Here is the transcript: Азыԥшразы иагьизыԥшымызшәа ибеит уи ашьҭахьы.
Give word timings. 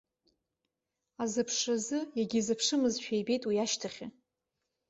Азыԥшразы 1.23 1.99
иагьизыԥшымызшәа 2.17 3.15
ибеит 3.19 3.43
уи 3.45 3.57
ашьҭахьы. 3.63 4.07